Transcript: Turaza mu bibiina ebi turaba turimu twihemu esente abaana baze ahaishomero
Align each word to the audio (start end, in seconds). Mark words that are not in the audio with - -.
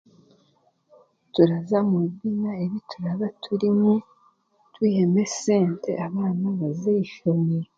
Turaza 1.33 1.77
mu 1.89 1.95
bibiina 2.03 2.51
ebi 2.63 2.77
turaba 2.89 3.27
turimu 3.43 3.93
twihemu 4.73 5.17
esente 5.25 5.89
abaana 6.05 6.47
baze 6.59 6.89
ahaishomero 6.93 7.67